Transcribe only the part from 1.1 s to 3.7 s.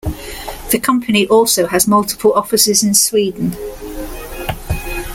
also has multiple offices in Sweden.